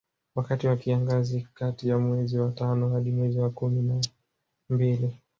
Wakati 0.35 0.67
wa 0.67 0.75
kiangazi 0.75 1.47
kati 1.53 1.89
ya 1.89 1.97
mwezi 1.97 2.37
wa 2.39 2.51
tano 2.51 2.89
hadi 2.89 3.11
mwezi 3.11 3.39
wa 3.39 3.49
kumi 3.49 3.81
na 3.81 4.01
mbili 4.69 5.13